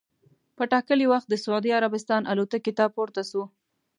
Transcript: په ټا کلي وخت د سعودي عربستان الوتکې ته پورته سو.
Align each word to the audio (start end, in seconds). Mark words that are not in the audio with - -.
په 0.57 0.63
ټا 0.71 0.79
کلي 0.87 1.05
وخت 1.11 1.27
د 1.29 1.35
سعودي 1.43 1.71
عربستان 1.79 2.21
الوتکې 2.31 2.73
ته 2.77 2.85
پورته 2.95 3.21
سو. 3.29 3.41